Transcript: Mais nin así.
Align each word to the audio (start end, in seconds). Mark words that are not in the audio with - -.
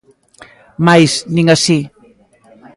Mais 0.85 1.11
nin 1.35 1.47
así. 1.55 1.79